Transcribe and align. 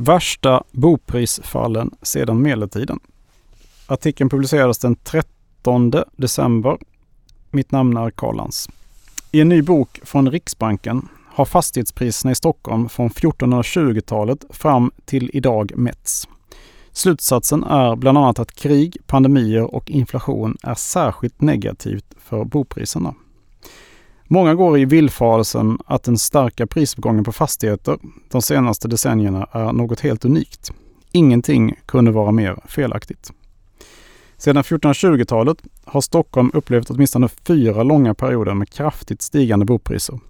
Värsta 0.00 0.62
boprisfallen 0.72 1.90
sedan 2.02 2.42
medeltiden. 2.42 3.00
Artikeln 3.86 4.30
publicerades 4.30 4.78
den 4.78 4.96
13 4.96 5.92
december. 6.16 6.78
Mitt 7.50 7.72
namn 7.72 7.96
är 7.96 8.10
Karl 8.10 8.36
Lans. 8.36 8.68
I 9.32 9.40
en 9.40 9.48
ny 9.48 9.62
bok 9.62 10.00
från 10.02 10.30
Riksbanken 10.30 11.08
har 11.26 11.44
fastighetspriserna 11.44 12.32
i 12.32 12.34
Stockholm 12.34 12.88
från 12.88 13.10
1420-talet 13.10 14.44
fram 14.50 14.90
till 15.04 15.30
idag 15.32 15.72
mätts. 15.76 16.28
Slutsatsen 16.92 17.64
är 17.64 17.96
bland 17.96 18.18
annat 18.18 18.38
att 18.38 18.54
krig, 18.54 18.96
pandemier 19.06 19.74
och 19.74 19.90
inflation 19.90 20.56
är 20.62 20.74
särskilt 20.74 21.40
negativt 21.40 22.14
för 22.18 22.44
bopriserna. 22.44 23.14
Många 24.30 24.54
går 24.54 24.78
i 24.78 24.84
villfarelsen 24.84 25.78
att 25.86 26.02
den 26.02 26.18
starka 26.18 26.66
prisuppgången 26.66 27.24
på 27.24 27.32
fastigheter 27.32 27.98
de 28.30 28.42
senaste 28.42 28.88
decennierna 28.88 29.48
är 29.52 29.72
något 29.72 30.00
helt 30.00 30.24
unikt. 30.24 30.72
Ingenting 31.12 31.74
kunde 31.86 32.10
vara 32.10 32.32
mer 32.32 32.56
felaktigt. 32.66 33.32
Sedan 34.36 34.62
1420-talet 34.62 35.58
har 35.84 36.00
Stockholm 36.00 36.50
upplevt 36.54 36.90
åtminstone 36.90 37.28
fyra 37.28 37.82
långa 37.82 38.14
perioder 38.14 38.54
med 38.54 38.70
kraftigt 38.70 39.22
stigande 39.22 39.64
bopriser. 39.64 40.20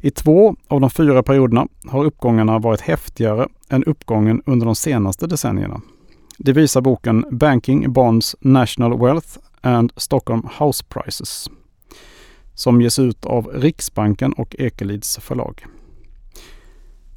I 0.00 0.10
två 0.10 0.56
av 0.68 0.80
de 0.80 0.90
fyra 0.90 1.22
perioderna 1.22 1.66
har 1.86 2.04
uppgångarna 2.04 2.58
varit 2.58 2.80
häftigare 2.80 3.48
än 3.68 3.84
uppgången 3.84 4.42
under 4.46 4.66
de 4.66 4.74
senaste 4.74 5.26
decennierna. 5.26 5.80
Det 6.38 6.52
visar 6.52 6.80
boken 6.80 7.24
Banking 7.30 7.92
Bonds 7.92 8.36
National 8.40 8.98
Wealth 8.98 9.38
and 9.60 9.92
Stockholm 9.96 10.48
House 10.58 10.84
Prices 10.88 11.48
som 12.58 12.80
ges 12.80 12.98
ut 12.98 13.26
av 13.26 13.46
Riksbanken 13.46 14.32
och 14.32 14.56
Ekelids 14.58 15.18
förlag. 15.18 15.66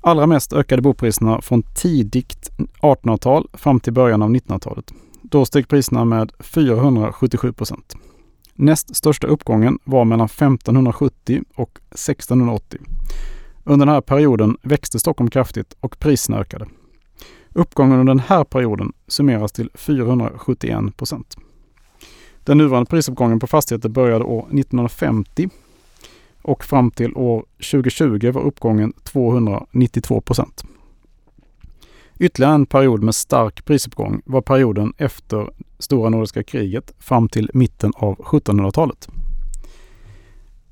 Allra 0.02 0.28
mest 0.28 0.54
ökade 0.54 0.82
bopriserna 0.82 1.42
från 1.42 1.64
tidigt 1.64 2.52
1800-tal 2.82 3.48
fram 3.54 3.80
till 3.80 3.94
början 3.94 4.22
av 4.22 4.30
1900-talet. 4.30 4.94
Då 5.22 5.46
steg 5.46 5.68
priserna 5.68 6.06
med 6.06 6.32
477 6.40 7.54
procent. 7.54 7.96
Näst 8.54 8.96
största 8.96 9.28
uppgången 9.28 9.80
var 9.84 10.06
mellan 10.06 10.26
1570 10.26 11.44
och 11.56 11.80
1680. 11.92 12.80
Under 13.64 13.86
den 13.86 13.94
här 13.94 14.02
perioden 14.02 14.58
växte 14.62 15.00
Stockholm 15.00 15.30
kraftigt 15.30 15.76
och 15.80 16.00
priserna 16.00 16.40
ökade. 16.40 16.68
Uppgången 17.54 18.00
under 18.00 18.14
den 18.14 18.24
här 18.28 18.44
perioden 18.44 18.94
summeras 19.08 19.52
till 19.52 19.70
471 19.74 20.98
procent. 20.98 21.38
Den 22.44 22.58
nuvarande 22.58 22.90
prisuppgången 22.90 23.40
på 23.40 23.48
fastigheter 23.48 23.90
började 23.90 24.26
år 24.26 24.42
1950 24.42 25.50
och 26.42 26.64
fram 26.64 26.92
till 26.92 27.14
år 27.16 27.46
2020 27.72 28.32
var 28.32 28.42
uppgången 28.42 28.94
292 29.04 30.22
procent. 30.22 30.64
Ytterligare 32.20 32.54
en 32.54 32.66
period 32.66 33.04
med 33.04 33.16
stark 33.16 33.66
prisuppgång 33.66 34.22
var 34.26 34.42
perioden 34.42 34.94
efter 34.98 35.50
Stora 35.80 36.10
Nordiska 36.10 36.44
kriget 36.44 36.94
fram 37.00 37.30
till 37.30 37.52
mitten 37.54 37.94
av 37.96 38.16
1700-talet. 38.16 39.10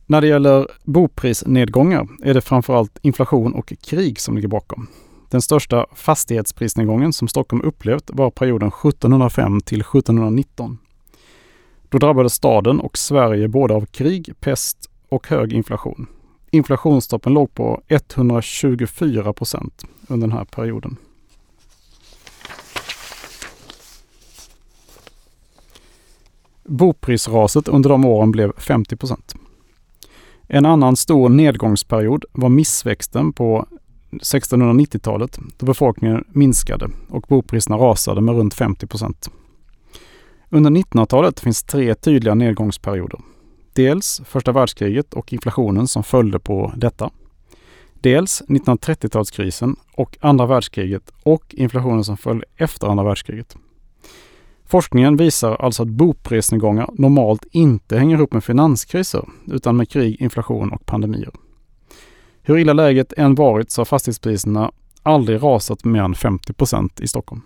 När 0.06 0.22
det 0.22 0.28
gäller 0.28 0.68
boprisnedgångar 0.84 2.08
är 2.24 2.34
det 2.34 2.42
framförallt 2.42 3.00
inflation 3.02 3.54
och 3.54 3.74
krig 3.82 4.20
som 4.20 4.36
ligger 4.36 4.48
bakom. 4.48 4.88
Den 5.30 5.42
största 5.42 5.86
fastighetsprisnedgången 5.94 7.14
som 7.14 7.28
Stockholm 7.28 7.62
upplevt 7.62 8.10
var 8.14 8.32
perioden 8.32 8.68
1705 8.68 9.62
till 9.62 9.82
1719. 9.82 10.78
Då 11.90 11.98
drabbades 11.98 12.34
staden 12.34 12.80
och 12.80 12.98
Sverige 12.98 13.48
både 13.48 13.74
av 13.74 13.86
krig, 13.86 14.34
pest 14.40 14.90
och 15.10 15.28
hög 15.28 15.54
inflation. 15.54 16.08
Inflationstoppen 16.52 17.34
låg 17.34 17.54
på 17.54 17.82
124 17.88 19.34
procent 19.34 19.86
under 20.08 20.28
den 20.28 20.38
här 20.38 20.46
perioden. 20.46 20.98
Boprisraset 26.64 27.68
under 27.68 27.90
de 27.90 28.06
åren 28.06 28.32
blev 28.32 28.52
50 28.58 28.96
procent. 28.96 29.36
En 30.48 30.66
annan 30.66 30.96
stor 30.96 31.30
nedgångsperiod 31.30 32.26
var 32.32 32.50
missväxten 32.50 33.34
på 33.34 33.66
1690-talet 34.12 35.40
då 35.58 35.66
befolkningen 35.66 36.24
minskade 36.32 36.90
och 37.10 37.26
bopriserna 37.28 37.78
rasade 37.78 38.22
med 38.22 38.36
runt 38.36 38.54
50 38.54 38.88
procent. 38.88 39.30
Under 40.50 40.70
1900-talet 40.70 41.40
finns 41.40 41.64
tre 41.64 41.96
tydliga 41.96 42.36
nedgångsperioder. 42.36 43.20
Dels 43.74 44.22
första 44.26 44.52
världskriget 44.52 45.14
och 45.14 45.34
inflationen 45.34 45.88
som 45.88 46.04
följde 46.04 46.40
på 46.40 46.74
detta. 46.76 47.10
Dels 47.94 48.44
1930-talskrisen 48.48 49.76
och 49.96 50.18
andra 50.22 50.46
världskriget 50.46 51.12
och 51.24 51.44
inflationen 51.50 52.04
som 52.04 52.18
följde 52.18 52.46
efter 52.56 52.88
andra 52.88 53.04
världskriget. 53.04 53.58
Forskningen 54.66 55.18
visar 55.18 55.56
alltså 55.56 55.84
att 55.84 55.90
boprisnedgångar 55.90 56.90
normalt 56.94 57.46
inte 57.52 57.98
hänger 57.98 58.18
ihop 58.18 58.34
med 58.34 58.44
finanskriser 58.44 59.26
utan 59.48 59.78
med 59.78 59.90
krig, 59.90 60.22
inflation 60.22 60.72
och 60.72 60.86
pandemier. 60.86 61.32
Hur 62.42 62.58
illa 62.58 62.74
läget 62.74 63.14
än 63.14 63.36
varit 63.36 63.72
så 63.72 63.82
har 63.82 63.86
fastighetspriserna 63.86 64.72
aldrig 65.04 65.44
rasat 65.44 65.86
mer 65.86 66.02
än 66.02 66.14
50% 66.14 67.04
i 67.04 67.08
Stockholm. 67.08 67.42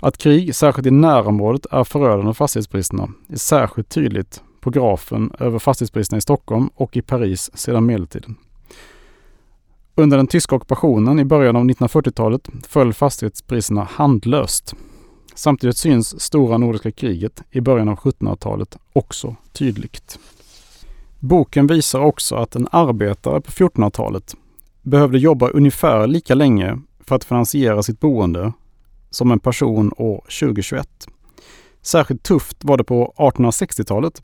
Att 0.00 0.18
krig, 0.18 0.54
särskilt 0.54 0.86
i 0.86 0.90
närområdet, 0.90 1.66
är 1.70 1.84
förödande 1.84 2.24
för 2.24 2.32
fastighetspriserna 2.32 3.08
är 3.28 3.36
särskilt 3.36 3.88
tydligt 3.88 4.42
på 4.60 4.70
grafen 4.70 5.32
över 5.38 5.58
fastighetspriserna 5.58 6.18
i 6.18 6.20
Stockholm 6.20 6.70
och 6.74 6.96
i 6.96 7.02
Paris 7.02 7.50
sedan 7.54 7.86
medeltiden. 7.86 8.36
Under 9.94 10.16
den 10.16 10.26
tyska 10.26 10.56
ockupationen 10.56 11.20
i 11.20 11.24
början 11.24 11.56
av 11.56 11.64
1940-talet 11.64 12.48
föll 12.68 12.92
fastighetspriserna 12.92 13.84
handlöst. 13.90 14.74
Samtidigt 15.34 15.76
syns 15.76 16.20
stora 16.20 16.58
nordiska 16.58 16.92
kriget 16.92 17.42
i 17.50 17.60
början 17.60 17.88
av 17.88 17.96
1700-talet 17.96 18.76
också 18.92 19.36
tydligt. 19.52 20.18
Boken 21.20 21.66
visar 21.66 22.00
också 22.00 22.36
att 22.36 22.56
en 22.56 22.68
arbetare 22.70 23.40
på 23.40 23.50
1400-talet 23.50 24.36
behövde 24.82 25.18
jobba 25.18 25.48
ungefär 25.48 26.06
lika 26.06 26.34
länge 26.34 26.78
för 27.00 27.16
att 27.16 27.24
finansiera 27.24 27.82
sitt 27.82 28.00
boende 28.00 28.52
som 29.16 29.30
en 29.30 29.38
person 29.38 29.92
år 29.96 30.24
2021. 30.40 30.88
Särskilt 31.82 32.22
tufft 32.22 32.64
var 32.64 32.76
det 32.76 32.84
på 32.84 33.14
1860-talet. 33.16 34.22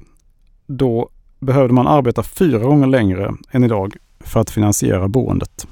Då 0.66 1.08
behövde 1.41 1.75
man 1.75 1.86
arbeta 1.86 2.22
fyra 2.22 2.58
gånger 2.58 2.86
längre 2.86 3.34
än 3.50 3.64
idag 3.64 3.97
för 4.20 4.41
att 4.41 4.50
finansiera 4.50 5.08
boendet. 5.08 5.66